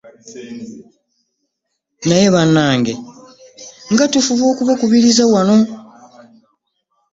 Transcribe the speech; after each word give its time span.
Naye 2.07 2.27
bannange, 2.35 2.93
nga 3.93 4.05
tufuba 4.11 4.43
okubakubiriza 4.51 5.23
wano! 5.33 5.57